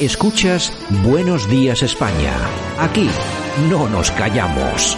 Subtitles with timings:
[0.00, 0.72] Escuchas
[1.04, 2.34] Buenos Días España.
[2.78, 3.06] Aquí
[3.68, 4.96] no nos callamos.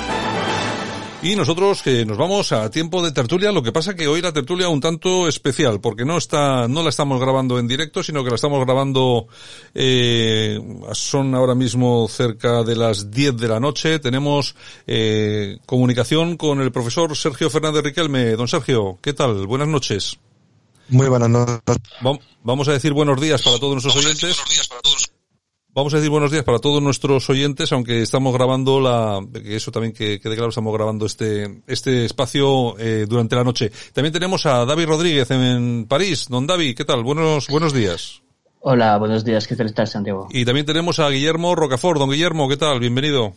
[1.24, 4.32] Y nosotros que nos vamos a tiempo de tertulia, lo que pasa que hoy la
[4.32, 8.30] tertulia un tanto especial, porque no está, no la estamos grabando en directo, sino que
[8.30, 9.26] la estamos grabando,
[9.74, 10.60] eh,
[10.92, 13.98] son ahora mismo cerca de las 10 de la noche.
[13.98, 14.54] Tenemos
[14.86, 18.36] eh, comunicación con el profesor Sergio Fernández Riquelme.
[18.36, 19.48] Don Sergio, ¿qué tal?
[19.48, 20.20] Buenas noches.
[20.88, 21.60] Muy buenas noches.
[22.42, 24.36] Vamos a decir buenos días para todos nuestros oyentes.
[25.74, 29.70] Vamos a decir buenos días para todos nuestros oyentes, aunque estamos grabando la, que eso
[29.70, 33.72] también que quede claro, estamos grabando este, este espacio eh, durante la noche.
[33.94, 36.26] También tenemos a David Rodríguez en París.
[36.28, 37.02] Don David, ¿qué tal?
[37.02, 38.20] Buenos, buenos días.
[38.60, 39.46] Hola, buenos días.
[39.48, 40.28] ¿Qué tal estás, Santiago?
[40.30, 41.98] Y también tenemos a Guillermo Rocafort.
[41.98, 42.78] Don Guillermo, ¿qué tal?
[42.78, 43.32] Bienvenido.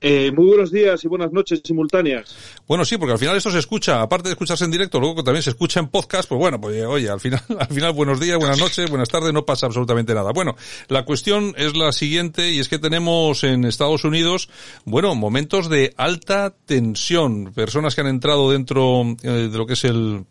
[0.00, 2.32] Eh, muy buenos días y buenas noches simultáneas.
[2.68, 5.42] Bueno, sí, porque al final esto se escucha, aparte de escucharse en directo, luego también
[5.42, 8.60] se escucha en podcast, pues bueno, pues oye, al final, al final buenos días, buenas
[8.60, 10.30] noches, buenas tardes, no pasa absolutamente nada.
[10.32, 10.54] Bueno,
[10.88, 14.48] la cuestión es la siguiente y es que tenemos en Estados Unidos,
[14.84, 19.82] bueno, momentos de alta tensión, personas que han entrado dentro eh, de lo que es
[19.82, 20.24] el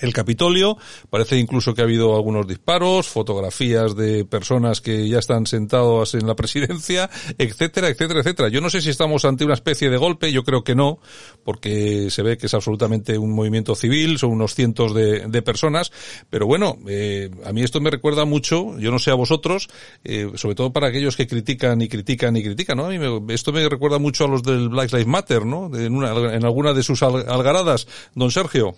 [0.00, 0.76] el Capitolio.
[1.10, 6.26] Parece incluso que ha habido algunos disparos, fotografías de personas que ya están sentados en
[6.26, 8.48] la presidencia, etcétera, etcétera, etcétera.
[8.48, 11.00] Yo no sé si estamos ante una especie de golpe, yo creo que no,
[11.44, 15.92] porque se ve que es absolutamente un movimiento civil, son unos cientos de, personas,
[16.30, 19.68] pero bueno, eh, a mí esto me recuerda mucho, yo no sé a vosotros,
[20.02, 22.86] eh, sobre todo para aquellos que critican y critican y critican, ¿no?
[22.86, 25.66] A mí me, esto me recuerda mucho a los del Black Lives Matter, ¿no?
[25.66, 27.86] Una, en alguna de sus algaradas.
[28.14, 28.74] Don Sergio.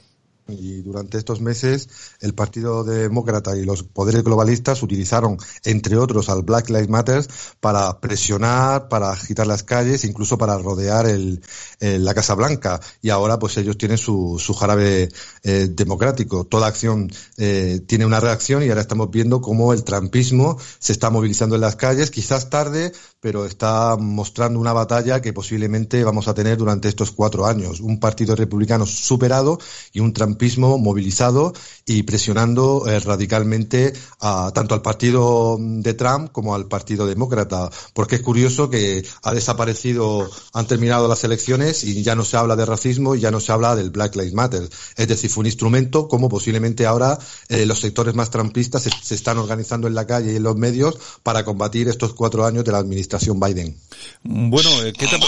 [0.53, 1.89] Y durante estos meses
[2.21, 7.27] el Partido Demócrata y los poderes globalistas utilizaron, entre otros, al Black Lives Matter
[7.61, 11.43] para presionar, para agitar las calles, incluso para rodear el,
[11.81, 12.81] la Casa Blanca.
[13.03, 15.09] Y ahora, pues ellos tienen su, su jarabe
[15.43, 16.45] eh, democrático.
[16.45, 21.11] Toda acción eh, tiene una reacción y ahora estamos viendo cómo el trampismo se está
[21.11, 26.35] movilizando en las calles, quizás tarde, pero está mostrando una batalla que posiblemente vamos a
[26.35, 27.81] tener durante estos cuatro años.
[27.81, 29.59] Un partido republicano superado
[29.93, 30.40] y un trampismo
[30.79, 31.53] movilizado
[31.87, 37.71] y presionando eh, radicalmente a, tanto al partido de Trump como al partido demócrata.
[37.95, 42.57] Porque es curioso que ha desaparecido, han terminado las elecciones y ya no se habla
[42.57, 44.69] de racismo y ya no se habla del Black Lives Matter.
[44.97, 47.19] Es decir, fue un instrumento como posiblemente ahora
[47.49, 50.57] eh, los sectores más trampistas se, se están organizando en la calle y en los
[50.57, 53.77] medios para combatir estos cuatro años de la administración Biden.
[54.23, 55.19] Bueno, eh, ¿qué te, ha,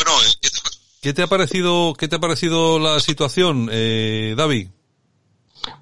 [1.01, 4.69] ¿qué te ha parecido, qué te ha parecido la situación, eh, David?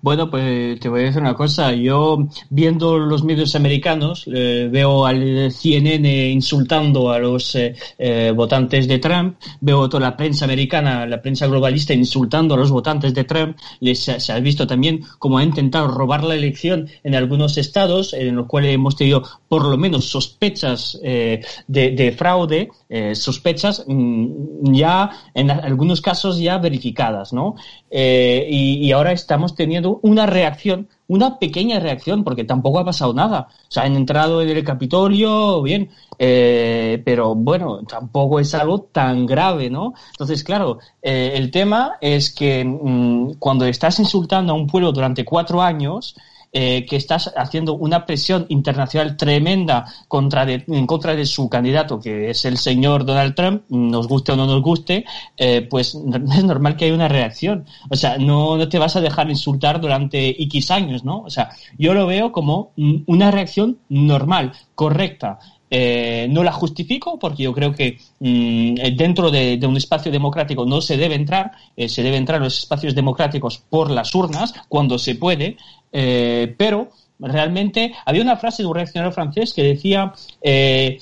[0.02, 1.72] Bueno, pues te voy a decir una cosa.
[1.72, 8.88] Yo, viendo los medios americanos, eh, veo al CNN insultando a los eh, eh, votantes
[8.88, 13.24] de Trump, veo toda la prensa americana, la prensa globalista insultando a los votantes de
[13.24, 13.58] Trump.
[13.80, 18.36] Les, se ha visto también cómo ha intentado robar la elección en algunos estados, en
[18.36, 22.70] los cuales hemos tenido por lo menos sospechas de, de, fraude,
[23.14, 27.56] sospechas mm, ya, en algunos casos ya verificadas, ¿no?
[27.90, 33.48] Y, y ahora estamos teniendo una reacción, una pequeña reacción, porque tampoco ha pasado nada.
[33.50, 39.26] O sea, han entrado en el Capitolio, bien, eh, pero bueno, tampoco es algo tan
[39.26, 39.94] grave, ¿no?
[40.12, 45.24] Entonces, claro, eh, el tema es que mmm, cuando estás insultando a un pueblo durante
[45.24, 46.14] cuatro años,
[46.52, 52.00] eh, que estás haciendo una presión internacional tremenda contra de, en contra de su candidato,
[52.00, 55.04] que es el señor Donald Trump, nos guste o no nos guste,
[55.36, 55.94] eh, pues
[56.36, 57.66] es normal que haya una reacción.
[57.88, 61.20] O sea, no, no te vas a dejar insultar durante X años, ¿no?
[61.22, 62.72] O sea, yo lo veo como
[63.06, 65.38] una reacción normal, correcta.
[65.72, 70.80] Eh, no la justifico porque yo creo que mmm, dentro de, un espacio democrático no
[70.80, 74.98] se debe entrar, eh, se debe entrar en los espacios democráticos por las urnas cuando
[74.98, 75.56] se puede,
[75.92, 80.98] eh, pero realmente había una frase de un reaccionario francés que decía eh,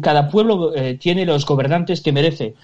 [0.00, 2.54] cada pueblo eh, tiene los gobernantes que merece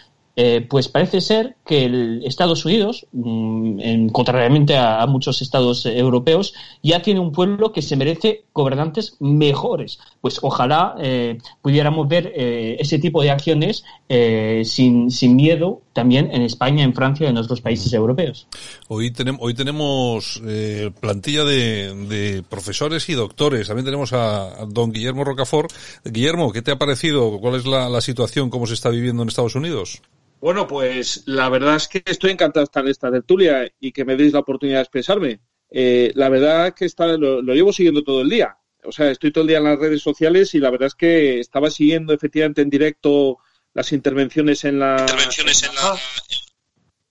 [0.41, 6.55] eh, pues parece ser que el Estados Unidos, mmm, en, contrariamente a, muchos estados europeos,
[6.81, 9.99] ya tiene un pueblo que se merece gobernantes mejores.
[10.21, 16.30] Pues ojalá eh, pudiéramos ver eh, ese tipo de acciones eh, sin, sin, miedo también
[16.33, 18.47] en España, en Francia y en otros países europeos.
[18.86, 23.66] Hoy tenemos, hoy tenemos eh, plantilla de, de, profesores y doctores.
[23.66, 25.72] También tenemos a, a, don Guillermo Rocafort.
[26.04, 27.41] Guillermo, ¿qué te ha parecido?
[27.41, 28.48] ¿Cuál es la, la situación?
[28.48, 30.00] ¿Cómo se está viviendo en Estados Unidos?
[30.41, 34.04] Bueno, pues la verdad es que estoy encantado de estar en esta tertulia y que
[34.04, 35.41] me deis la oportunidad de expresarme.
[35.68, 38.56] Eh, la verdad es que está, lo, lo, llevo siguiendo todo el día.
[38.84, 41.41] O sea, estoy todo el día en las redes sociales y la verdad es que
[41.41, 43.39] estaba siguiendo efectivamente en directo
[43.78, 45.97] las intervenciones en la, intervenciones en la,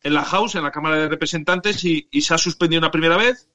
[0.04, 3.16] en la House, en la Cámara de Representantes y, y se ha suspendido una primera
[3.16, 3.48] vez,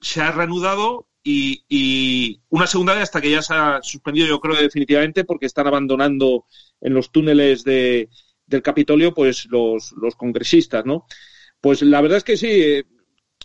[0.00, 4.56] se ha reanudado y, una segunda vez hasta que ya se ha suspendido, yo creo,
[4.56, 6.46] definitivamente, porque están abandonando
[6.80, 8.08] en los túneles de,
[8.44, 11.06] del Capitolio, pues los, los congresistas, ¿no?
[11.60, 12.48] Pues la verdad es que sí.
[12.50, 12.84] Eh,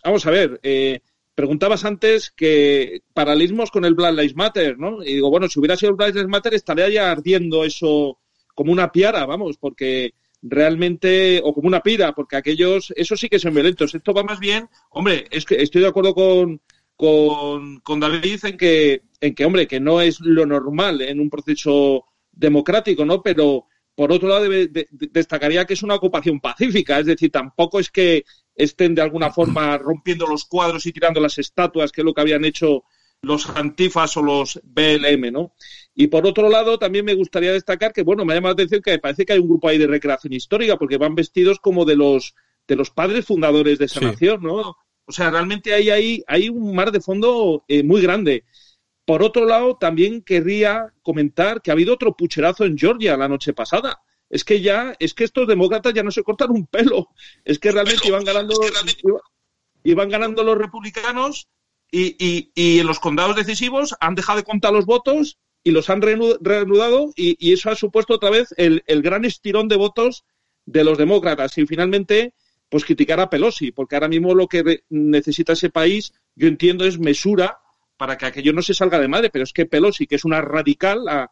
[0.04, 0.60] vamos a ver.
[0.64, 1.02] Eh,
[1.36, 5.04] preguntabas antes que paralelismos con el Black Lives Matter, ¿no?
[5.04, 8.18] Y digo, bueno, si hubiera sido el Black Lives Matter estaría ya ardiendo eso
[8.54, 13.40] como una piara, vamos, porque realmente, o como una pira, porque aquellos, eso sí que
[13.40, 13.96] son violentos.
[13.96, 16.62] Esto va más bien, hombre, es que estoy de acuerdo con,
[16.96, 21.30] con, con David en que, en que, hombre, que no es lo normal en un
[21.30, 23.22] proceso democrático, ¿no?
[23.22, 24.48] Pero por otro lado,
[24.90, 29.78] destacaría que es una ocupación pacífica, es decir, tampoco es que estén de alguna forma
[29.78, 32.84] rompiendo los cuadros y tirando las estatuas, que es lo que habían hecho
[33.24, 35.54] los antifas o los BLM, ¿no?
[35.96, 38.82] Y por otro lado, también me gustaría destacar que, bueno, me ha llamado la atención
[38.82, 41.96] que parece que hay un grupo ahí de recreación histórica, porque van vestidos como de
[41.96, 42.36] los,
[42.68, 44.76] de los padres fundadores de esa nación, ¿no?
[45.06, 48.44] O sea, realmente hay, hay, hay un mar de fondo eh, muy grande.
[49.06, 53.54] Por otro lado, también querría comentar que ha habido otro pucherazo en Georgia la noche
[53.54, 54.02] pasada.
[54.30, 57.10] Es que ya, es que estos demócratas ya no se cortan un pelo.
[57.46, 58.56] Es que realmente iban ganando,
[59.84, 61.48] iban ganando los republicanos
[61.94, 65.92] y, y, y, en los condados decisivos han dejado de contar los votos y los
[65.92, 70.26] han reanudado y, y eso ha supuesto otra vez el, el, gran estirón de votos
[70.66, 71.56] de los demócratas.
[71.60, 72.34] Y finalmente,
[72.68, 76.98] pues criticar a Pelosi, porque ahora mismo lo que necesita ese país, yo entiendo, es
[76.98, 77.60] mesura
[77.96, 80.42] para que aquello no se salga de madre, pero es que Pelosi, que es una
[80.42, 81.30] radical, la,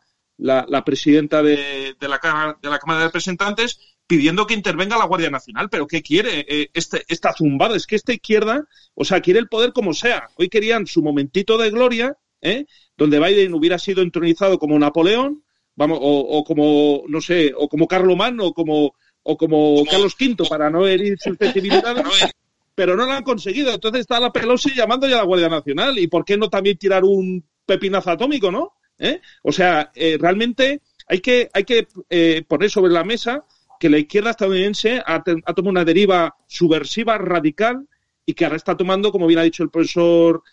[0.69, 5.29] la, presidenta de, de, la, de la Cámara de Representantes, pidiendo que intervenga la Guardia
[5.29, 5.69] Nacional.
[5.69, 7.77] ¿Pero qué quiere eh, este, esta zumbada?
[7.77, 10.27] Es que esta izquierda, o sea, quiere el poder como sea.
[10.35, 12.65] Hoy querían su momentito de gloria, ¿eh?
[12.97, 15.45] donde Biden hubiera sido entronizado como Napoleón,
[15.77, 20.69] vamos, o, como, no sé, o como Carlomán, o como, o como, Carlos V, para
[20.69, 22.03] no herir susceptibilidades
[22.75, 23.73] pero no lo han conseguido.
[23.73, 25.97] Entonces está la Pelosi llamando ya a la Guardia Nacional.
[25.99, 28.73] ¿Y por qué no también tirar un pepinazo atómico, no?
[28.99, 29.21] ¿Eh?
[29.43, 33.45] O sea, eh, realmente hay que, hay que eh, poner sobre la mesa
[33.81, 37.89] que la izquierda estadounidense ha, tomado una deriva subversiva, radical,
[38.27, 40.43] y que ahora está tomando, como bien ha dicho el profesor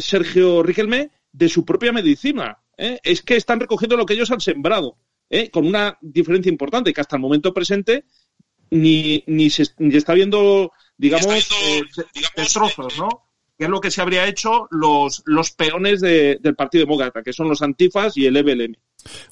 [0.00, 2.58] Sergio Riquelme, de su propia medicina.
[2.78, 4.96] Es que están recogiendo lo que ellos han sembrado,
[5.52, 8.06] con una diferencia importante, que hasta el momento presente
[8.70, 11.82] ni, ni, se, ni está viendo digamos, eh,
[12.36, 13.08] destrozos, ¿no?
[13.60, 17.46] Que es lo que se habría hecho los, los peones del Partido Demócrata, que son
[17.46, 18.74] los antifas y el EBLM.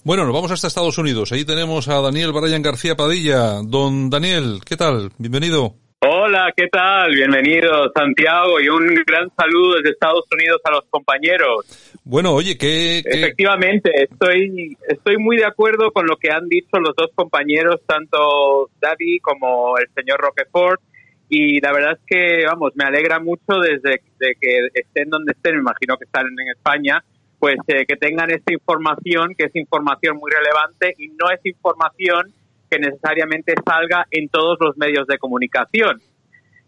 [0.05, 1.33] Bueno, nos vamos hasta Estados Unidos.
[1.33, 3.63] Ahí tenemos a Daniel Brian García Padilla.
[3.65, 5.13] Don Daniel, ¿qué tal?
[5.17, 5.77] Bienvenido.
[6.01, 7.15] Hola, ¿qué tal?
[7.15, 11.97] Bienvenido, Santiago, y un gran saludo desde Estados Unidos a los compañeros.
[12.05, 16.95] Bueno, oye, ¿qué, Efectivamente, estoy, estoy muy de acuerdo con lo que han dicho los
[16.95, 20.83] dos compañeros, tanto David como el señor Roquefort
[21.29, 25.61] y la verdad es que, vamos, me alegra mucho desde que estén donde estén, me
[25.61, 27.05] imagino que están en España,
[27.39, 32.33] pues eh, que tengan esta información, que es información muy relevante y no es información
[32.71, 36.01] que necesariamente salga en todos los medios de comunicación.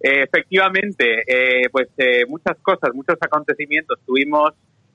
[0.00, 1.88] Eh, efectivamente, eh, pues
[2.28, 3.98] muchas cosas, muchos acontecimientos.
[4.06, 4.52] Tuvimos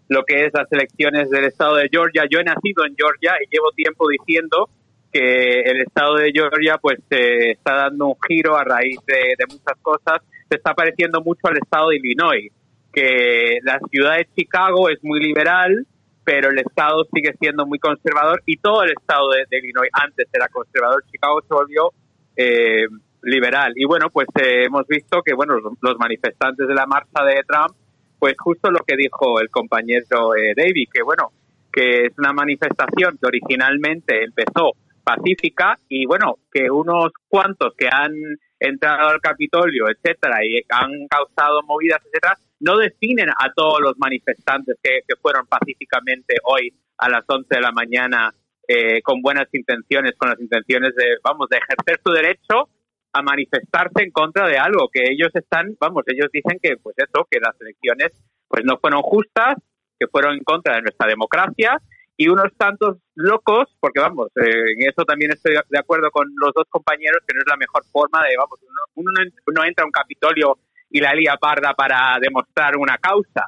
[0.08, 2.24] lo que es las elecciones del estado de Georgia.
[2.30, 4.70] Yo he nacido en Georgia y llevo tiempo diciendo
[5.16, 9.78] que el estado de Georgia pues eh, está dando un giro a raíz de, muchas
[9.82, 10.20] cosas.
[10.50, 12.52] Se está pareciendo mucho al estado de Illinois,
[12.92, 15.88] que la ciudad de Chicago es muy liberal,
[16.26, 20.50] pero el estado sigue siendo muy conservador y todo el estado de, Illinois antes era
[20.50, 21.02] conservador.
[21.10, 21.94] Chicago se volvió
[22.36, 22.86] eh,
[23.22, 23.72] liberal.
[23.78, 27.72] Y bueno, pues eh, hemos visto que bueno los, manifestantes de la marcha de Trump,
[28.20, 31.32] pues justo lo que dijo el compañero David, que bueno,
[31.72, 34.74] que es una manifestación que originalmente empezó
[35.06, 38.12] pacífica y bueno, que unos cuantos que han
[38.60, 44.78] entrado al Capitolio, etcétera, y han causado movidas, etcétera, no definen a todos los manifestantes
[44.82, 48.34] que, fueron pacíficamente hoy a las 11 de la mañana
[48.68, 52.70] eh, con buenas intenciones, con las intenciones de, vamos, de ejercer su derecho
[53.14, 57.28] a manifestarse en contra de algo que ellos están, vamos, ellos dicen que, pues eso,
[57.30, 58.12] que las elecciones,
[58.48, 59.56] pues no fueron justas,
[60.00, 61.82] que fueron en contra de nuestra democracia
[62.18, 66.54] y unos tantos locos, porque vamos, eh, en eso también estoy de acuerdo con los
[66.54, 68.60] dos compañeros, que no es la mejor forma de, vamos,
[68.96, 69.12] uno,
[69.46, 70.58] uno, entra a un Capitolio
[70.90, 73.46] y la lía parda para demostrar una causa,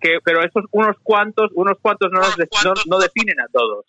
[0.00, 2.20] que, pero esos unos cuantos, unos cuantos no,
[2.86, 3.86] no, definen a todos.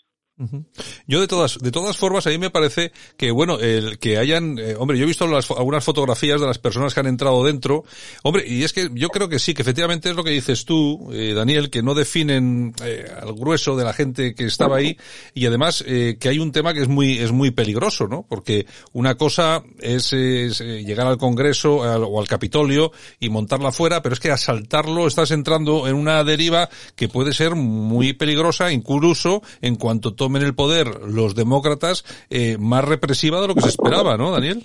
[1.07, 4.57] Yo de todas, de todas formas, a mí me parece que, bueno, el que hayan,
[4.59, 7.83] eh, hombre, yo he visto algunas fotografías de las personas que han entrado dentro,
[8.23, 11.09] hombre, y es que yo creo que sí, que efectivamente es lo que dices tú,
[11.13, 14.97] eh, Daniel, que no definen eh, al grueso de la gente que estaba ahí,
[15.33, 18.25] y además que hay un tema que es muy, es muy peligroso, ¿no?
[18.27, 24.19] Porque una cosa es, llegar al Congreso o al Capitolio y montarla afuera, pero es
[24.19, 30.13] que asaltarlo estás entrando en una deriva que puede ser muy peligrosa, incluso en cuanto
[30.13, 34.31] tome en el poder los demócratas, eh, más represiva de lo que se esperaba, ¿no,
[34.31, 34.63] Daniel?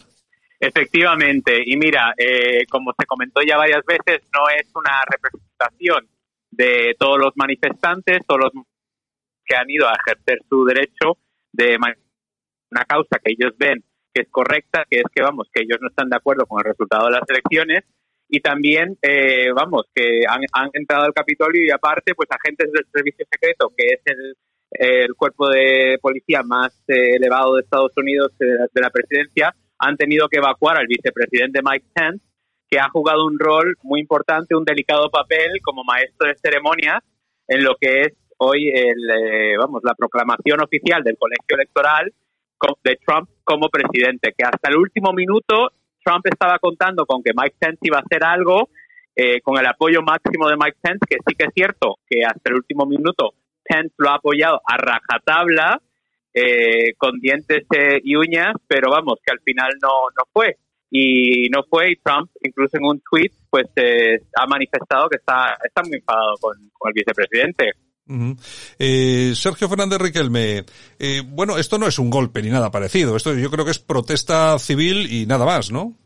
[0.58, 6.08] Efectivamente, y mira, eh, como se comentó ya varias veces, no es una representación
[6.50, 8.64] de todos los manifestantes, todos los
[9.44, 11.18] que han ido a ejercer su derecho
[11.52, 11.76] de
[12.70, 13.84] una causa que ellos ven
[14.16, 16.72] que es correcta, que es que vamos, que ellos no están de acuerdo con el
[16.72, 17.84] resultado de las elecciones
[18.28, 22.86] y también, eh, vamos, que han, han, entrado al Capitolio y aparte, pues agentes del
[22.92, 24.34] servicio secreto, que es el,
[24.70, 29.96] el cuerpo de policía más eh, elevado de Estados Unidos eh, de la presidencia, han
[29.96, 32.24] tenido que evacuar al vicepresidente Mike Pence,
[32.68, 36.98] que ha jugado un rol muy importante, un delicado papel como maestro de ceremonias
[37.46, 42.12] en lo que es hoy el, eh, vamos, la proclamación oficial del colegio electoral
[42.82, 45.70] de Trump como presidente, que hasta el último minuto
[46.04, 48.70] Trump estaba contando con que Mike Pence iba a hacer algo
[49.42, 52.56] con el apoyo máximo de Mike Pence, que sí que es cierto que hasta el
[52.56, 53.32] último minuto
[53.68, 55.80] Pence lo ha apoyado a rajatabla,
[56.38, 60.58] eh, con dientes eh, y uñas, pero vamos, que al final no, no fue.
[60.90, 65.56] Y no fue, y Trump, incluso en un tweet, pues eh, ha manifestado que está,
[65.64, 67.72] está muy enfadado con, el vicepresidente.
[69.34, 70.64] Sergio Fernández Riquelme,
[71.26, 74.58] bueno, esto no es un golpe ni nada parecido, esto yo creo que es protesta
[74.60, 75.96] civil y nada más, ¿no?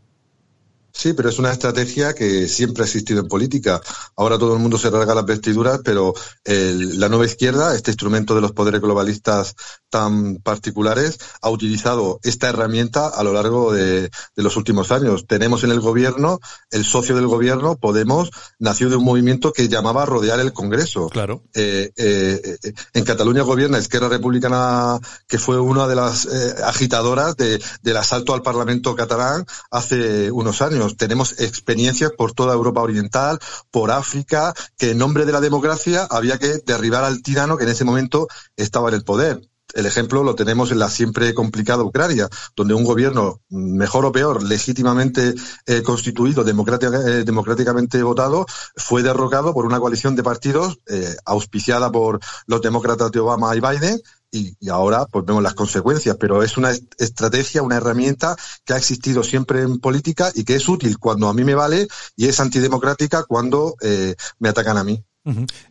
[1.01, 3.81] Sí, pero es una estrategia que siempre ha existido en política.
[4.17, 6.13] Ahora todo el mundo se rasga las vestiduras, pero
[6.45, 9.55] la nueva izquierda, este instrumento de los poderes globalistas
[9.89, 15.27] tan particulares, ha utilizado esta herramienta a lo largo de, los últimos años.
[15.27, 16.39] Tenemos en el gobierno,
[16.71, 21.09] el socio del gobierno, Podemos, nació de un movimiento que llamaba rodear el Congreso.
[21.09, 21.45] Claro.
[21.55, 26.29] Eh, eh, eh, en Cataluña gobierna Izquierda Republicana, que fue una de las
[26.63, 33.39] agitadoras del asalto al Parlamento catalán hace unos años tenemos experiencias por toda Europa Oriental,
[33.71, 37.71] por África, que en nombre de la democracia había que derribar al tirano que en
[37.71, 39.41] ese momento estaba en el poder.
[39.75, 44.43] El ejemplo lo tenemos en la siempre complicada Ucrania, donde un gobierno, mejor o peor,
[44.43, 45.35] legítimamente
[45.67, 52.21] eh, constituido, eh, democráticamente votado, fue derrocado por una coalición de partidos eh, auspiciada por
[52.47, 56.71] los demócratas de Obama y Biden, y, ahora pues vemos las consecuencias, pero es una
[56.99, 61.35] estrategia, una herramienta que ha existido siempre en política y que es útil cuando a
[61.35, 65.03] mí me vale y es antidemocrática cuando eh, me atacan a mí.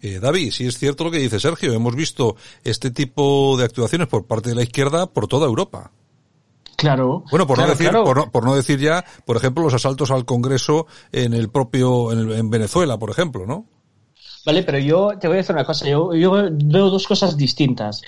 [0.01, 4.08] eh, David, si es cierto lo que dice Sergio, hemos visto este tipo de actuaciones
[4.08, 5.92] por parte de la izquierda por toda Europa.
[6.78, 7.25] Claro.
[7.30, 11.34] Bueno, por no decir, Por, no, decir ya, por ejemplo, los asaltos al Congreso en
[11.34, 13.66] el propio, en Venezuela, por ejemplo, ¿no?
[14.46, 14.63] ¿Vale?
[14.63, 18.01] Pero yo te voy a decir una cosa, yo, veo dos cosas distintas.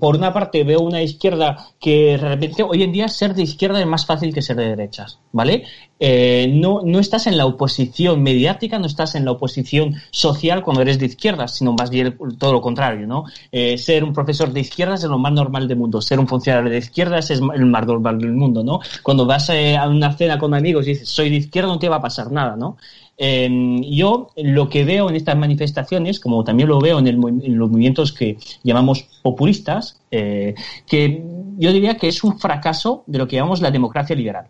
[0.00, 3.80] por una parte veo una izquierda que de repente hoy en día ser de izquierda
[3.80, 5.64] es más fácil que ser de derechas, ¿vale?
[5.98, 10.82] Eh, no, no estás en la oposición mediática, no estás en la oposición social cuando
[10.82, 13.24] eres de izquierda, sino más bien todo lo contrario, ¿no?
[13.50, 16.70] Eh, ser un profesor de izquierdas es lo más normal del mundo, ser un funcionario
[16.70, 18.80] de izquierdas es el más normal del mundo, ¿no?
[19.02, 21.88] Cuando vas eh, a una cena con amigos y dices soy de izquierda no te
[21.88, 22.76] va a pasar nada, ¿no?
[23.18, 27.20] Yo lo que veo en estas manifestaciones, como también lo veo en,
[27.58, 30.54] los movimientos que llamamos populistas, eh,
[30.86, 31.24] que
[31.56, 34.48] yo diría que es un fracaso de lo que llamamos la democracia liberal.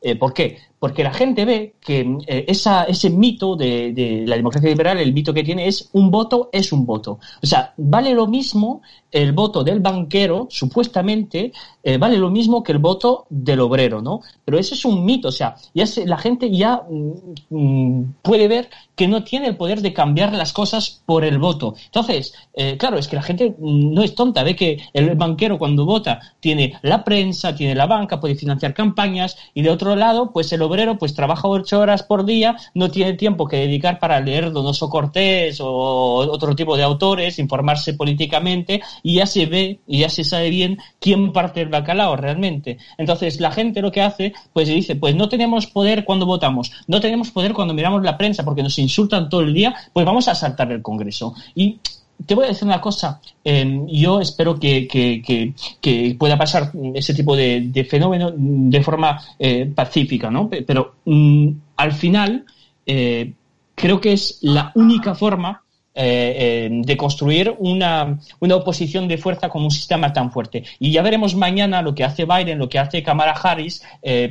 [0.00, 0.58] Eh, ¿Por qué?
[0.78, 5.12] Porque la gente ve que eh, esa, ese mito de, de, la democracia liberal, el
[5.12, 7.18] mito que tiene es un voto es un voto.
[7.42, 12.72] O sea, vale lo mismo el voto del banquero, supuestamente, eh, vale lo mismo que
[12.72, 14.20] el voto del obrero, ¿no?
[14.44, 18.68] Pero ese es un mito, o sea, ya la gente ya mm, mm, puede ver
[18.94, 21.74] que no tiene el poder de cambiar las cosas por el voto.
[21.86, 25.58] Entonces, eh, claro, es que la gente mm, no es tonta, ve que el banquero
[25.58, 30.32] cuando vota tiene la prensa, tiene la banca, puede financiar campañas y de otro lado,
[30.32, 34.20] pues el obrero pues trabaja ocho horas por día, no tiene tiempo que dedicar para
[34.20, 40.00] leer Donoso Cortés o otro tipo de autores, informarse políticamente y ya se ve y
[40.00, 42.78] ya se sabe bien quién parte el bacalao realmente.
[42.96, 47.00] Entonces la gente lo que hace, pues dice, pues no tenemos poder cuando votamos, no
[47.00, 50.34] tenemos poder cuando miramos la prensa porque nos insultan todo el día, pues vamos a
[50.34, 51.34] saltar el Congreso.
[51.54, 51.80] Y
[52.26, 57.36] te voy a decir una cosa, em, yo espero que, que, pueda pasar ese tipo
[57.36, 60.48] de, fenómeno de forma eh, pacífica, ¿no?
[60.48, 62.44] Pero mm, al final
[62.86, 63.32] eh,
[63.74, 65.62] creo que es la única forma
[65.98, 70.64] de construir una, una oposición de fuerza con un sistema tan fuerte.
[70.78, 73.82] Y ya veremos mañana lo que hace Biden, lo que hace Kamala Harris,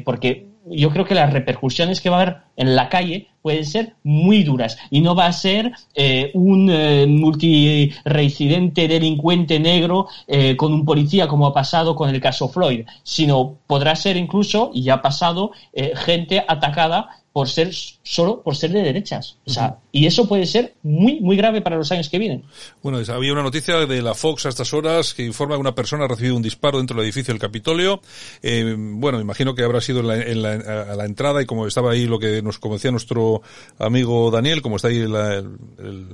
[0.05, 3.93] porque yo creo que las repercusiones que va a haber en la calle pueden ser
[4.03, 7.05] muy duras y no va a ser eh, un eh,
[8.75, 13.95] delincuente negro eh, con un policía como ha pasado con el caso Floyd, sino podrá
[13.95, 18.81] ser incluso, y ya ha pasado, eh, gente atacada por ser solo por ser de
[18.81, 19.37] derechas.
[19.45, 22.41] O sea, y eso puede ser muy, muy grave para los años que vienen.
[22.81, 26.05] Bueno, había una noticia de la Fox a estas horas que informa que una persona
[26.05, 28.01] ha recibido un disparo dentro del edificio del Capitolio.
[28.41, 32.07] Eh, bueno, imagino que habrá sido en la, a la entrada y como estaba ahí
[32.07, 33.43] lo que nos como decía nuestro
[33.77, 36.07] amigo Daniel, como está ahí el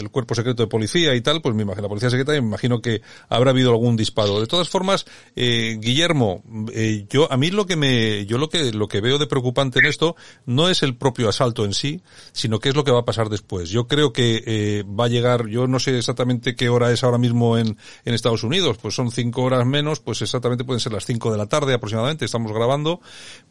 [0.00, 2.80] el cuerpo secreto de policía y tal, pues me imagino, la policía secreta, me imagino
[2.80, 4.40] que habrá habido algún disparo.
[4.40, 6.42] De todas formas, eh, Guillermo,
[6.72, 9.80] eh, yo, a mí lo que me, yo lo que, lo que veo de preocupante
[9.80, 10.16] en esto
[10.46, 12.02] no es el propio asalto en sí,
[12.32, 13.70] sino qué es lo que va a pasar después.
[13.70, 17.18] Yo creo que eh, va a llegar, yo no sé exactamente qué hora es ahora
[17.18, 21.04] mismo en, en Estados Unidos, pues son cinco horas menos, pues exactamente pueden ser las
[21.04, 23.00] cinco de la tarde aproximadamente, estamos grabando,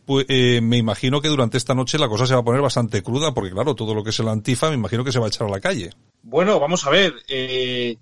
[0.06, 3.04] pues eh, me imagino que durante esta noche la cosa se va a poner bastante
[3.04, 5.30] cruda, porque claro, todo lo que es el antifa me imagino que se va a
[5.30, 5.92] echar a la calle.
[6.22, 7.14] Bueno, vamos a ver.
[7.28, 7.96] Eh,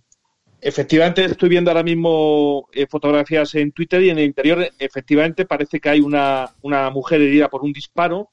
[0.62, 5.80] efectivamente, estoy viendo ahora mismo eh, fotografías en Twitter y en el interior, efectivamente, parece
[5.80, 8.32] que hay una, una mujer herida por un disparo,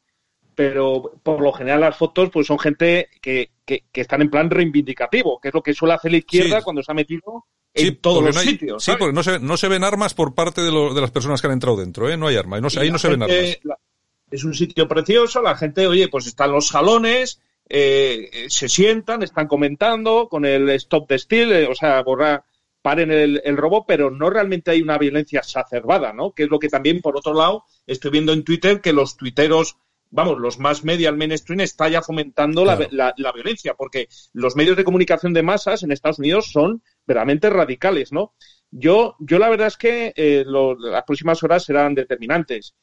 [0.54, 5.40] pero por lo general las fotos pues son gente que, que, están en plan reivindicativo,
[5.40, 8.36] que es lo que suele hacer la izquierda cuando se ha metido en todos los
[8.36, 8.84] sitios.
[8.84, 11.48] Sí, porque no se, no se ven armas por parte de, de las personas que
[11.48, 12.16] han entrado dentro, ¿eh?
[12.16, 13.58] No hay armas, no, ahí no se ven armas.
[14.30, 19.48] es un sitio precioso, la gente, oye, pues están los salones, eh, se sientan, están
[19.48, 22.44] comentando con el stop de steel, eh, o sea, borrar,
[22.82, 26.32] paren el, el, robo, pero no realmente hay una violencia exacerbada, ¿no?
[26.32, 29.78] Que es lo que también, por otro lado, estoy viendo en Twitter que los tuiteros,
[30.10, 34.76] vamos, los más media, el mainstream, está ya fomentando la, la, violencia, porque los medios
[34.76, 38.34] de comunicación de masas en Estados Unidos son verdaderamente radicales, ¿no?
[38.70, 42.74] Yo, yo la verdad es que eh, lo, las próximas horas serán determinantes.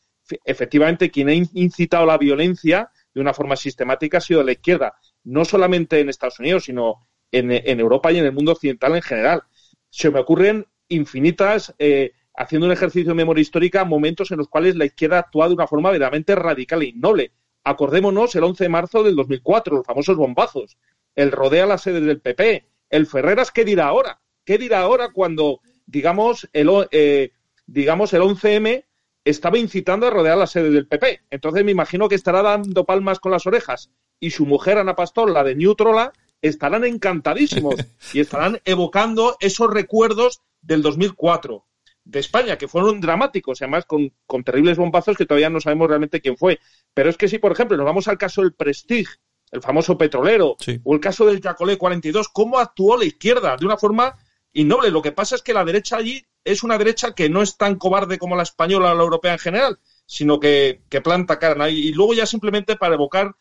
[0.45, 5.45] Efectivamente, quien ha incitado la violencia de una forma sistemática ha sido la izquierda, no
[5.45, 9.43] solamente en Estados Unidos, sino en, Europa y en el mundo occidental en general.
[9.89, 14.75] Se me ocurren infinitas, eh, haciendo un ejercicio de memoria histórica, momentos en los cuales
[14.75, 17.31] la izquierda actúa de una forma verdaderamente radical e innoble.
[17.63, 20.77] Acordémonos el 11 de marzo del 2004, los famosos bombazos,
[21.15, 24.19] el rodea las sedes del PP, el Ferreras, ¿qué dirá ahora?
[24.43, 27.31] ¿Qué dirá ahora cuando, digamos, el, eh,
[27.67, 28.83] digamos, el 11M
[29.25, 31.21] estaba incitando a rodear la sede del PP.
[31.29, 35.29] Entonces me imagino que estará dando palmas con las orejas y su mujer Ana Pastor,
[35.31, 37.75] la de Neutrola, estarán encantadísimos
[38.13, 41.65] y estarán evocando esos recuerdos del 2004
[42.03, 46.19] de España, que fueron dramáticos, además con, con, terribles bombazos que todavía no sabemos realmente
[46.19, 46.59] quién fue.
[46.93, 49.17] Pero es que si, por ejemplo, nos vamos al caso del Prestige,
[49.51, 53.55] el famoso petrolero, o el caso del Yacolé 42, ¿cómo actuó la izquierda?
[53.57, 54.15] De una forma
[54.53, 54.89] innoble.
[54.89, 57.75] Lo que pasa es que la derecha allí es una derecha que no es tan
[57.75, 61.69] cobarde como la española o la europea en general, sino que, planta cara.
[61.69, 63.35] Y luego ya simplemente para evocar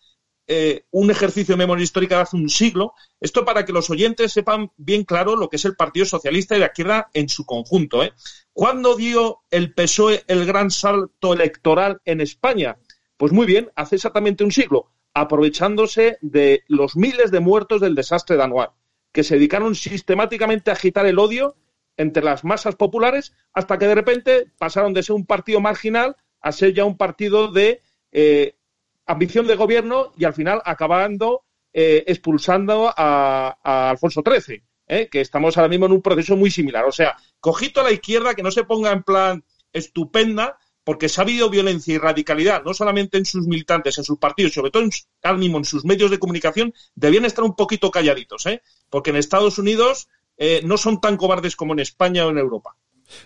[0.46, 4.32] eh, un ejercicio de memoria histórica de hace un siglo, esto para que los oyentes
[4.32, 8.02] sepan bien claro lo que es el Partido Socialista y la izquierda en su conjunto.
[8.02, 8.12] ¿eh?
[8.52, 12.78] ¿Cuándo dio el PSOE el gran salto electoral en España?
[13.16, 18.36] Pues muy bien, hace exactamente un siglo, aprovechándose de los miles de muertos del desastre
[18.36, 18.70] de Anual,
[19.12, 21.54] que se dedicaron sistemáticamente a agitar el odio
[21.96, 26.52] entre las masas populares hasta que de repente pasaron de ser un partido marginal a
[26.52, 28.56] ser ya un partido de eh,
[29.06, 35.08] ambición de gobierno y al final acabando eh, expulsando a, Alfonso XIII, ¿eh?
[35.08, 36.84] que estamos ahora mismo en un proceso muy similar.
[36.84, 41.20] O sea, cojito a la izquierda que no se ponga en plan estupenda, porque se
[41.20, 44.82] ha habido violencia y radicalidad, no solamente en sus militantes, en sus partidos, sobre todo
[44.82, 44.90] en,
[45.22, 48.44] ahora mismo en sus medios de comunicación, debían estar un poquito calladitos,
[48.88, 50.08] porque en Estados Unidos
[50.40, 52.74] eh, no son tan cobardes como en España o en Europa.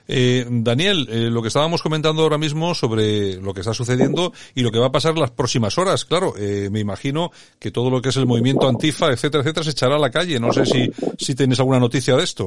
[0.08, 4.62] Eh, Daniel, eh, lo que estábamos comentando ahora mismo sobre lo que está sucediendo y
[4.62, 8.02] lo que va a pasar las próximas horas, claro, eh, me imagino que todo lo
[8.02, 10.40] que es el movimiento antifa, etcétera, etcétera, se echará a la calle.
[10.40, 12.46] No sé si, si tienes alguna noticia de esto.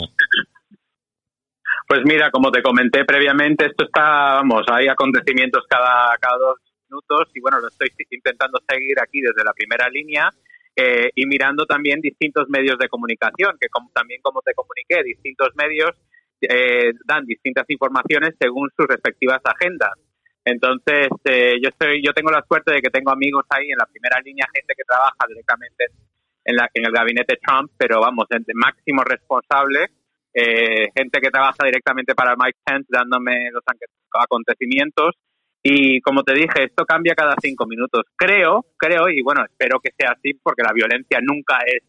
[1.88, 6.58] Pues mira, como te comenté previamente, esto está, vamos, hay acontecimientos cada, cada dos
[6.90, 10.30] minutos y bueno, lo estoy intentando seguir aquí desde la primera línea
[10.80, 15.50] eh, y mirando también distintos medios de comunicación, que como, también como te comuniqué, distintos
[15.56, 15.90] medios
[16.40, 19.94] eh, dan distintas informaciones según sus respectivas agendas.
[20.46, 23.88] Entonces, eh, yo estoy, yo tengo la suerte de que tengo amigos ahí en la
[23.88, 25.86] primera línea, gente que trabaja directamente
[26.46, 29.88] en, la, en el gabinete Trump, pero vamos, de máximo responsable,
[30.32, 33.64] eh, gente que trabaja directamente para Mike Pence dándome los
[34.14, 35.16] acontecimientos
[35.64, 38.04] y como te dije, esto cambia cada cinco minutos.
[38.16, 41.84] Creo, creo, y bueno, espero que sea así, porque la violencia nunca es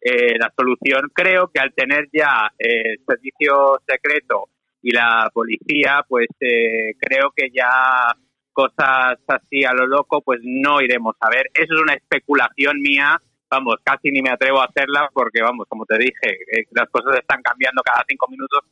[0.00, 1.10] eh, la solución.
[1.14, 4.48] Creo que al tener ya el servicio secreto
[4.82, 8.12] y la policía, pues creo que ya
[8.52, 11.46] cosas así a lo loco, pues no iremos a ver.
[11.54, 13.16] Eso es una especulación mía,
[13.50, 16.38] vamos, casi ni me atrevo a hacerla porque, vamos, como te dije,
[16.72, 18.64] las cosas están cambiando cada cinco minutos.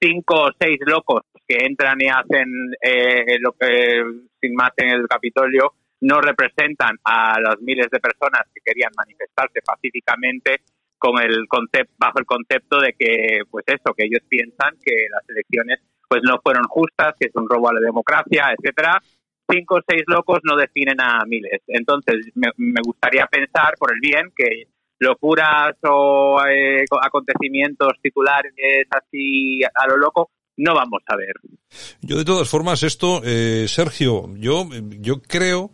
[0.00, 2.50] Cinco o seis locos que entran y hacen
[3.40, 4.02] lo que
[4.40, 9.60] sin más en el Capitolio no representan a las miles de personas que querían manifestarse
[9.64, 10.60] pacíficamente
[10.98, 15.28] con el concepto bajo el concepto de que pues eso que ellos piensan que las
[15.28, 19.00] elecciones pues no fueron justas que es un robo a la democracia etcétera.
[19.48, 21.62] Cinco o seis locos no definen a miles.
[21.68, 22.50] Entonces me,
[22.84, 24.66] gustaría pensar por el bien que
[24.98, 28.52] locuras o eh, acontecimientos titulares
[28.90, 31.34] así a lo loco no vamos a ver.
[32.00, 34.68] Yo de todas formas esto, eh, Sergio, yo,
[35.00, 35.70] yo creo,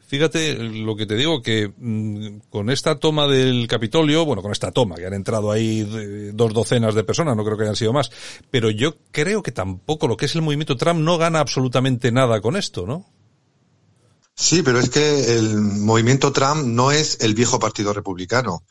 [0.00, 4.72] fíjate lo que te digo, que mm, con esta toma del Capitolio, bueno, con esta
[4.72, 8.10] toma, que han entrado ahí dos docenas de personas, no creo que hayan sido más,
[8.50, 12.40] pero yo creo que tampoco lo que es el movimiento Trump no gana absolutamente nada
[12.40, 13.06] con esto, ¿no?
[14.36, 18.64] Sí, pero es que el movimiento Trump no es el viejo partido republicano.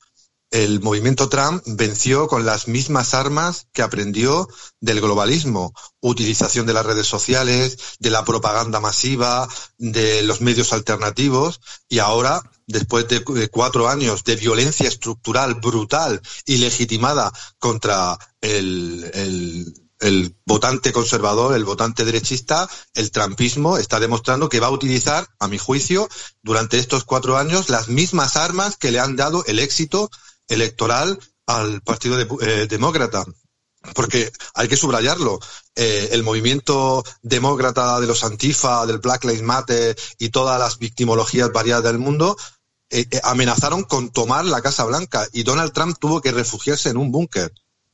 [0.51, 4.47] El movimiento Trump venció con las mismas armas que aprendió
[4.79, 9.47] del globalismo, utilización de las redes sociales, de la propaganda masiva,
[9.79, 16.57] de los medios alternativos y ahora, después de, cuatro años de violencia estructural brutal y
[16.57, 24.59] legitimada contra el, el el votante conservador, el votante derechista, el trampismo está demostrando que
[24.59, 26.09] va a utilizar, a mi juicio,
[26.41, 30.11] durante estos cuatro años las mismas armas que le han dado el éxito
[30.47, 33.25] electoral al Partido eh, Demócrata.
[33.95, 35.39] Porque hay que subrayarlo.
[35.75, 41.51] Eh, el movimiento demócrata de los Antifa, del Black Lives Matter y todas las victimologías
[41.51, 42.37] variadas del mundo
[42.89, 47.11] eh, amenazaron con tomar la Casa Blanca y Donald Trump tuvo que refugiarse en un
[47.11, 47.51] búnker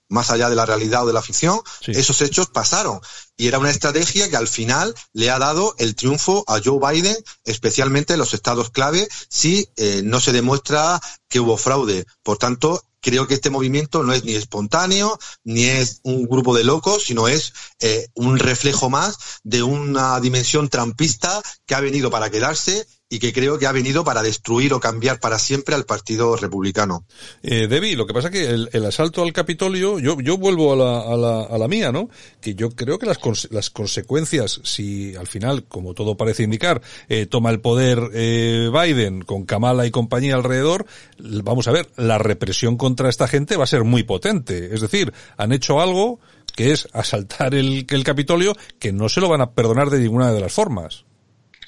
[0.10, 3.00] más allá de la realidad o de la ficción, esos hechos pasaron.
[3.38, 7.16] Y era una estrategia que al final le ha dado el triunfo a Joe Biden,
[7.46, 12.06] especialmente en los estados clave, si eh, no se demuestra que hubo fraude.
[12.24, 16.64] Por tanto, creo que este movimiento no es ni espontáneo, ni es un grupo de
[16.64, 22.30] locos, sino es eh, un reflejo más de una dimensión trampista que ha venido para
[22.30, 26.36] quedarse y que creo que ha venido para destruir o cambiar para siempre al Partido
[26.36, 27.06] Republicano.
[27.42, 30.76] Eh, Debbie, lo que pasa es que el, asalto al Capitolio, yo, yo vuelvo a
[30.76, 32.10] la, a, la, a la mía, ¿no?
[32.40, 33.18] Que yo creo que las,
[33.50, 39.24] las consecuencias, si al final, como todo parece indicar, eh, toma el poder eh, Biden
[39.24, 40.86] con Kamala y compañía alrededor,
[41.18, 44.72] vamos a ver, la represión contra esta gente va a ser muy potente.
[44.72, 46.20] Es decir, han hecho algo
[46.56, 50.32] que es asaltar el, el Capitolio que no se lo van a perdonar de ninguna
[50.32, 51.06] de las formas.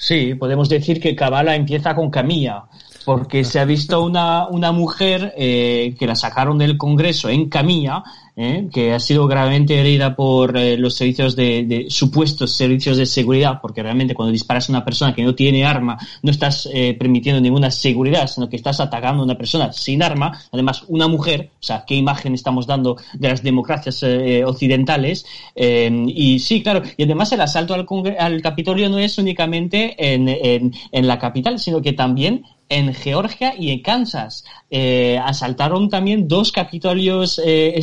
[0.01, 2.63] Sí, podemos decir que Kabbalah empieza con Camilla,
[3.05, 8.03] porque se ha visto una, una mujer eh, que la sacaron del Congreso en Camilla
[8.35, 8.69] ¿eh?
[8.71, 13.83] que ha sido gravemente herida por eh, los servicios de, supuestos servicios de seguridad, porque
[13.83, 17.71] realmente cuando disparas a una persona que no tiene arma, no estás eh, permitiendo ninguna
[17.71, 21.83] seguridad, sino que estás atacando a una persona sin arma, además una mujer, o sea,
[21.85, 24.03] qué imagen estamos dando de las democracias
[24.45, 25.25] occidentales.
[25.55, 27.87] y sí, claro, y además el asalto al,
[28.19, 33.53] al Capitolio no es únicamente en, en, en la capital, sino que también en Georgia
[33.57, 34.45] y en Kansas.
[34.69, 37.73] Eh, asaltaron también dos capitolios eh,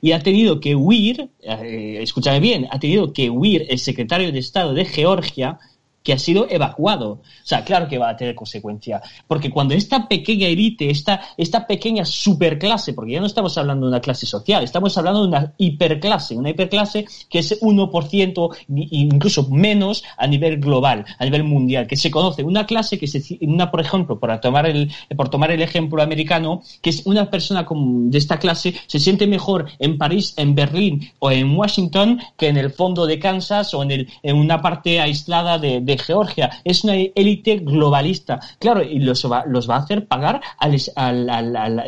[0.00, 4.38] y ha tenido que huir, eh, escúchame bien, ha tenido que huir el secretario de
[4.38, 5.58] Estado de Georgia
[6.02, 7.10] que ha sido evacuado.
[7.10, 9.02] O sea, claro que va a tener consecuencia.
[9.26, 13.92] Porque cuando esta pequeña élite, esta, esta pequeña superclase, porque ya no estamos hablando de
[13.92, 20.04] una clase social, estamos hablando de una hiperclase, una hiperclase que es 1%, incluso menos
[20.16, 23.80] a nivel global, a nivel mundial, que se conoce, una clase que se, una, por
[23.80, 28.38] ejemplo, por tomar el, por tomar el ejemplo americano, que es una persona de esta
[28.38, 33.06] clase se siente mejor en París, en Berlín o en Washington que en el fondo
[33.06, 36.50] de Kansas o en, el, en una parte aislada de Georgia.
[36.64, 38.40] Es una élite globalista.
[38.58, 40.74] Claro, y los va, a hacer pagar al,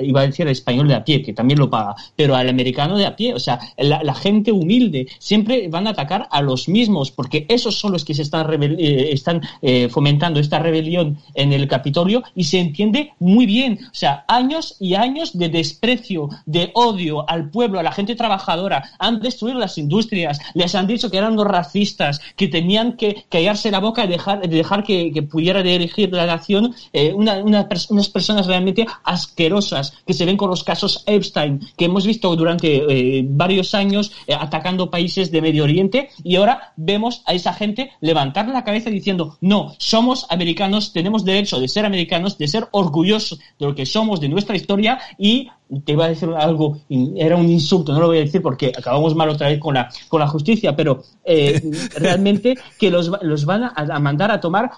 [0.03, 2.97] iba a decir al español de a pie, que también lo paga, pero al americano
[2.97, 3.35] de a pie.
[3.35, 7.93] O sea, la, gente humilde siempre van a atacar a los mismos, porque esos son
[7.93, 12.61] los que se están, eh, están eh, fomentando esta rebelión en el Capitolio y se
[12.61, 13.79] entiende muy bien.
[13.91, 18.91] O sea, años y años de desprecio, de odio al pueblo, a la gente trabajadora.
[18.99, 23.71] Han destruido las industrias, les han dicho que eran los racistas, que tenían que callarse
[23.71, 29.93] la boca de dejar, dejar que, pudiera dirigir la nación eh, unas personas realmente asquerosas
[30.07, 34.35] que se ven con los casos Epstein que hemos visto durante eh, varios años eh,
[34.35, 39.37] atacando países de Medio Oriente y ahora vemos a esa gente levantar la cabeza diciendo
[39.41, 44.21] no, somos americanos, tenemos derecho de ser americanos, de ser orgullosos de lo que somos,
[44.21, 45.49] de nuestra historia y
[45.81, 46.79] te iba a decir algo,
[47.17, 49.89] era un insulto, no lo voy a decir porque acabamos mal otra vez con la,
[50.09, 51.61] con la justicia, pero eh,
[51.97, 54.71] realmente que los, los van a, mandar a tomar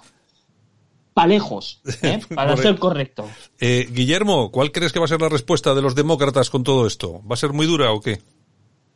[1.12, 2.20] palejos, ¿eh?
[2.35, 3.28] para ser correcto.
[3.61, 6.87] Eh, Guillermo, ¿cuál crees que va a ser la respuesta de los demócratas con todo
[6.87, 7.22] esto?
[7.28, 8.20] ¿Va a ser muy dura o qué?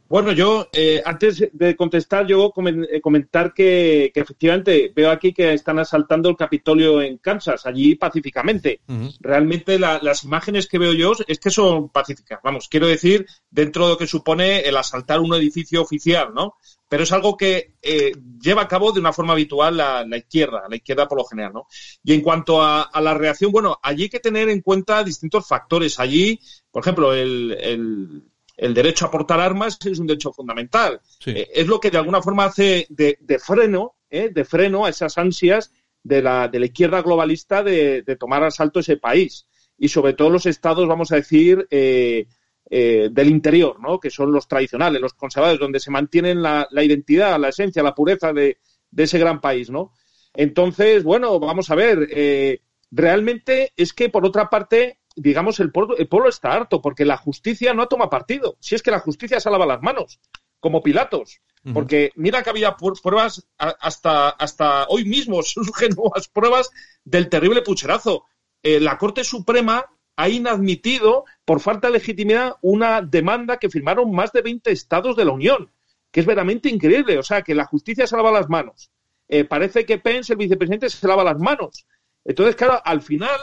[0.08, 2.50] Bueno, yo, eh, antes de contestar, yo
[2.90, 8.80] eh, comentar que, efectivamente veo aquí que están asaltando el Capitolio en Kansas, allí pacíficamente.
[9.20, 12.40] Realmente las imágenes que veo yo es que son pacíficas.
[12.42, 16.54] Vamos, quiero decir, dentro de lo que supone el asaltar un edificio oficial, ¿no?
[16.88, 20.76] Pero es algo que eh, lleva a cabo de una forma habitual la, izquierda, la
[20.76, 21.66] izquierda por lo general, ¿no?
[22.02, 26.00] Y en cuanto a, la reacción, bueno, allí hay que tener en cuenta distintos factores.
[26.00, 26.40] Allí,
[26.70, 28.22] por ejemplo, el el
[28.58, 31.00] derecho a portar armas es un derecho fundamental.
[31.26, 35.16] Eh, es lo que de alguna forma hace de, freno, eh, de freno a esas
[35.16, 39.46] ansias de la, de la izquierda globalista de, tomar asalto ese país.
[39.78, 42.26] Y sobre todo los estados, vamos a decir, eh,
[42.68, 44.00] del interior, ¿no?
[44.00, 47.94] que son los tradicionales, los conservadores, donde se mantienen la, la identidad, la esencia, la
[47.94, 48.58] pureza de,
[48.90, 49.70] de, ese gran país.
[49.70, 49.92] ¿no?
[50.34, 52.60] Entonces, bueno, vamos a ver.
[52.90, 57.16] realmente es que, por otra parte, digamos, el pueblo, el pueblo está harto porque la
[57.16, 58.56] justicia no toma partido.
[58.60, 60.20] Si es que la justicia se lava las manos,
[60.60, 61.40] como Pilatos.
[61.74, 66.70] Porque mira que había pruebas hasta, hasta hoy mismo, surgen nuevas pruebas
[67.04, 68.24] del terrible pucherazo.
[68.62, 69.84] Eh, la Corte Suprema
[70.16, 75.24] ha inadmitido, por falta de legitimidad, una demanda que firmaron más de 20 estados de
[75.24, 75.70] la Unión,
[76.10, 77.18] que es verdaderamente increíble.
[77.18, 78.90] O sea, que la justicia se lava las manos.
[79.28, 81.86] Eh, parece que Pence, el vicepresidente, se lava las manos.
[82.24, 83.38] Entonces, claro, al final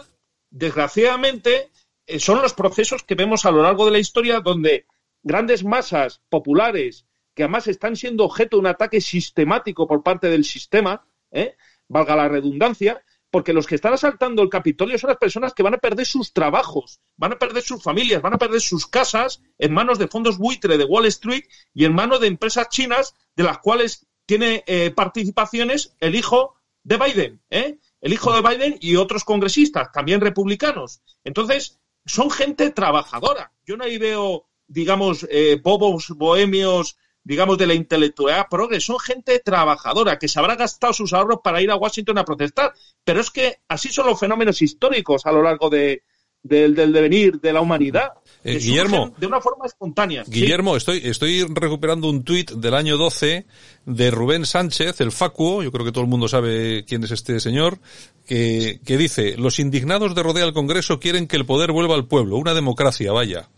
[0.49, 1.71] desgraciadamente,
[2.07, 4.85] eh, son los procesos que vemos a lo largo de la historia donde
[5.23, 10.45] grandes masas populares, que además están siendo objeto de un ataque sistemático por parte del
[10.45, 11.55] sistema, ¿eh?
[11.87, 13.03] valga la redundancia,
[13.35, 16.31] porque los que están asaltando el Capitolio son las personas que van a perder sus
[16.31, 20.37] trabajos, van a perder sus familias, van a perder sus casas en manos de fondos
[20.37, 24.91] buitre de Wall Street y en manos de empresas chinas de las cuales tiene eh,
[24.91, 27.41] participaciones el hijo de Biden.
[27.49, 27.77] ¿eh?
[28.05, 31.01] El hijo de Biden y otros congresistas, también republicanos.
[31.23, 33.51] Entonces, son gente trabajadora.
[33.65, 38.85] Yo no ahí veo, digamos, eh, bobos, bohemios, digamos, de la intelectualidad progres.
[38.85, 42.75] Son gente trabajadora que se habrá gastado sus ahorros para ir a Washington a protestar.
[43.03, 46.03] Pero es que así son los fenómenos históricos a lo largo de,
[46.47, 48.09] del, devenir de la humanidad.
[48.43, 50.23] Eh, Guillermo, de una forma espontánea.
[50.27, 53.45] Guillermo, estoy, estoy recuperando un tuit del año 12
[53.85, 57.39] de Rubén Sánchez, el Facuo, yo creo que todo el mundo sabe quién es este
[57.39, 57.79] señor,
[58.27, 62.05] que, que dice, los indignados de Rodea al Congreso quieren que el poder vuelva al
[62.05, 63.49] pueblo, una democracia, vaya.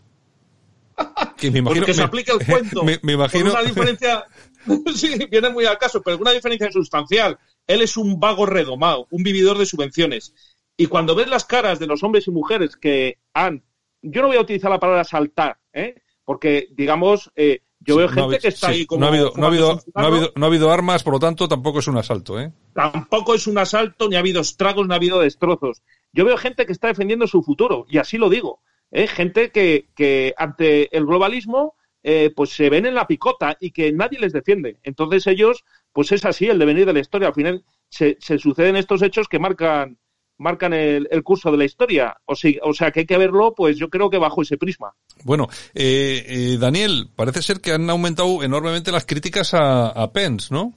[1.36, 2.82] Que me imagino, Porque se aplica el cuento.
[3.02, 3.52] Me, imagino.
[3.52, 4.26] una diferencia,
[4.94, 7.38] sí, viene muy al caso, pero una diferencia sustancial.
[7.66, 10.32] Él es un vago redomado, un vividor de subvenciones.
[10.80, 13.64] Y cuando ves las caras de los hombres y mujeres que han,
[14.00, 15.96] yo no voy a utilizar la palabra saltar, ¿eh?
[16.24, 19.00] porque digamos, eh, yo veo gente que está ahí como...
[19.00, 21.18] No ha, habido, no, ha habido, no, ha habido, no ha habido armas, por lo
[21.18, 22.40] tanto tampoco es un asalto.
[22.40, 22.52] ¿eh?
[22.74, 25.82] Tampoco es un asalto, ni ha habido estragos, ni ha habido destrozos.
[26.12, 28.60] Yo veo gente que está defendiendo su futuro, y así lo digo.
[28.92, 29.08] ¿eh?
[29.08, 33.92] Gente que, que ante el globalismo eh, pues se ven en la picota y que
[33.92, 34.78] nadie les defiende.
[34.84, 37.28] Entonces ellos, pues es así el devenir de la historia.
[37.28, 39.98] Al final se, se suceden estos hechos que marcan
[40.38, 42.16] marcan el, curso de la historia.
[42.24, 44.92] O, o sea que hay que verlo, pues yo creo que bajo ese prisma.
[45.24, 50.72] Bueno, eh, eh, Daniel, parece ser que han aumentado enormemente las críticas a, Pence, ¿no?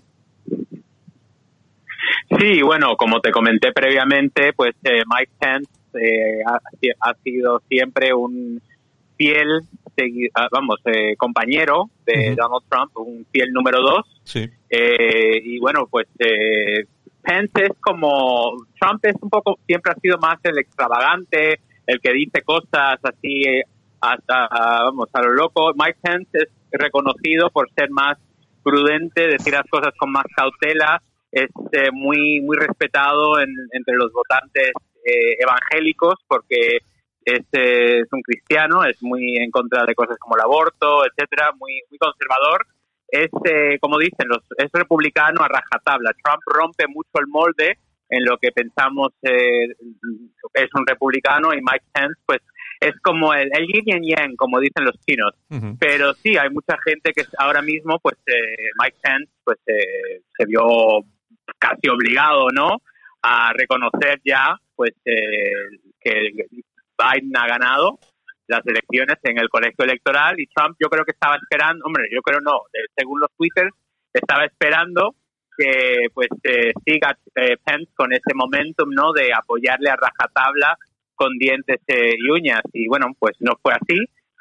[2.40, 5.72] Sí, bueno, como te comenté previamente, pues eh, Mike Pence
[7.00, 8.62] ha, sido siempre un
[9.18, 9.62] fiel,
[10.34, 10.78] ah, vamos,
[11.18, 14.22] compañero de Donald Trump, un fiel número dos.
[14.24, 14.50] Sí.
[14.70, 16.08] y bueno, pues
[17.22, 22.14] Pence es como, Trump es un poco, siempre ha sido más el extravagante, el que
[22.14, 23.64] dice cosas así eh,
[24.00, 24.48] hasta,
[24.86, 25.72] vamos, a lo loco.
[25.76, 28.18] Mike Pence es reconocido por ser más
[28.64, 34.72] prudente, decir las cosas con más cautela, es eh, muy, muy respetado entre los votantes
[35.06, 36.80] eh, evangélicos porque
[37.24, 41.82] es, es, un cristiano, es muy en contra de cosas como el aborto, etcétera, muy,
[41.90, 42.66] muy conservador
[43.12, 46.14] es, eh, como dicen, los, es republicano a rajatabla.
[46.24, 47.78] Trump rompe mucho el molde
[48.10, 49.68] en lo que pensamos eh,
[50.54, 52.42] es un republicano y Mike Pence, pues
[52.80, 55.34] es como el, el yin y yang, como dicen los chinos.
[55.80, 61.06] Pero sí, hay mucha gente que ahora mismo, pues eh, Mike Pence, pues se vio
[61.60, 62.82] casi obligado, ¿no?
[63.22, 66.34] A reconocer ya, pues, que
[66.98, 68.00] Biden ha ganado
[68.52, 72.22] las elecciones en el colegio electoral y Trump yo creo que estaba esperando, hombre, yo
[72.22, 72.62] creo no,
[72.96, 73.74] según los twitters,
[74.14, 75.16] estaba esperando
[75.58, 79.14] que pues eh, siga eh, Pence con ese momentum, ¿no?
[79.14, 80.78] De apoyarle a rajatabla
[81.16, 84.00] con dientes eh, y uñas y bueno, pues no fue así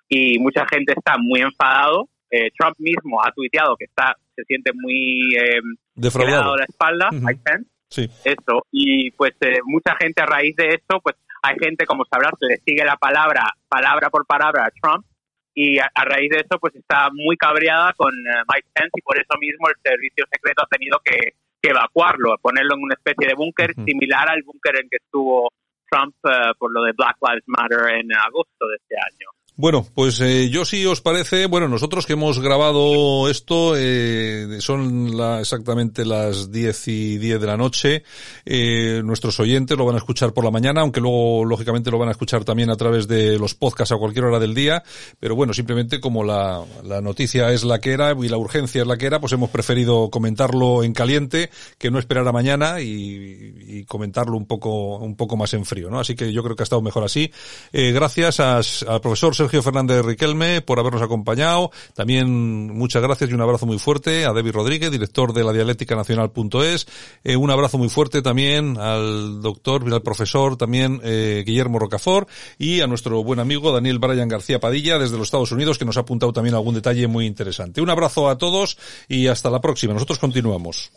[0.08, 2.08] y mucha gente está muy enfadado.
[2.30, 5.60] Eh, Trump mismo ha tuiteado que está se siente muy eh,
[5.94, 7.70] defraudado la espalda, Mike Pence.
[7.88, 8.08] Sí.
[8.24, 9.32] Eso y pues
[9.66, 12.96] mucha gente a raíz de esto, pues hay gente como sabrás que le sigue la
[12.96, 15.04] palabra palabra por palabra a Trump
[15.54, 19.36] y a, raíz de eso pues está muy cabreada con Mike Pence y por eso
[19.38, 23.74] mismo el servicio secreto ha tenido que que evacuarlo, ponerlo en una especie de búnker
[23.74, 25.50] similar al búnker en que estuvo
[25.90, 29.28] Trump uh, por lo de Black Lives Matter en agosto de este año.
[29.60, 35.14] Bueno, pues eh, yo sí os parece, bueno, nosotros que hemos grabado esto, eh, son
[35.14, 38.02] la, exactamente las 10 y 10 de la noche,
[38.46, 42.08] eh, nuestros oyentes lo van a escuchar por la mañana, aunque luego lógicamente lo van
[42.08, 44.82] a escuchar también a través de los podcasts a cualquier hora del día,
[45.18, 48.88] pero bueno, simplemente como la, la noticia es la que era y la urgencia es
[48.88, 53.56] la que era, pues hemos preferido comentarlo en caliente que no esperar a mañana y,
[53.68, 56.00] y comentarlo un poco, un poco más en frío, ¿no?
[56.00, 57.30] Así que yo creo que ha estado mejor así.
[57.74, 61.72] Eh, gracias al profesor Sergio Sergio Fernández Riquelme por habernos acompañado.
[61.96, 65.96] También muchas gracias y un abrazo muy fuerte a David Rodríguez, director de la dialéctica
[65.96, 66.86] nacional.es.
[67.24, 72.80] Eh, un abrazo muy fuerte también al doctor, al profesor también eh, Guillermo Rocafort y
[72.80, 76.02] a nuestro buen amigo Daniel Brian García Padilla desde los Estados Unidos que nos ha
[76.02, 77.80] apuntado también algún detalle muy interesante.
[77.80, 79.94] Un abrazo a todos y hasta la próxima.
[79.94, 80.88] Nosotros continuamos.